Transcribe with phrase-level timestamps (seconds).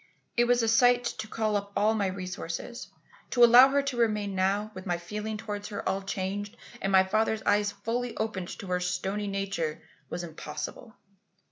[0.35, 2.87] "It was a sight to call up all my resources.
[3.29, 7.03] To allow her to remain now, with my feelings towards her all changed and my
[7.03, 10.95] father's eyes fully opened to her stony nature, was impossible.